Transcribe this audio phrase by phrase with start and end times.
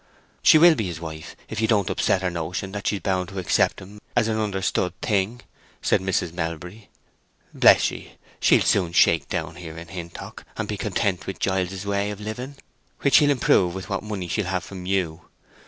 [0.41, 3.37] "She will be his wife if you don't upset her notion that she's bound to
[3.37, 5.41] accept him as an understood thing,"
[5.79, 6.33] said Mrs.
[6.33, 6.89] Melbury.
[7.53, 12.09] "Bless ye, she'll soon shake down here in Hintock, and be content with Giles's way
[12.09, 12.55] of living,
[13.01, 15.27] which he'll improve with what money she'll have from you.